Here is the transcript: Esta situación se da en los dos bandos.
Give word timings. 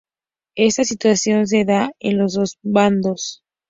Esta 0.55 0.83
situación 0.83 1.45
se 1.45 1.63
da 1.63 1.91
en 1.99 2.17
los 2.17 2.33
dos 2.33 2.57
bandos. 2.63 3.43